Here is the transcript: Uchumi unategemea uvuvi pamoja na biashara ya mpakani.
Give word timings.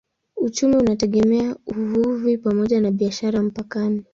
Uchumi 0.35 0.75
unategemea 0.77 1.55
uvuvi 1.65 2.37
pamoja 2.37 2.81
na 2.81 2.91
biashara 2.91 3.37
ya 3.39 3.43
mpakani. 3.43 4.05